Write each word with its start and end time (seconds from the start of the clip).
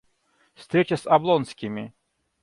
Встреча 0.55 0.97
с 0.97 1.05
Облонскими. 1.05 1.93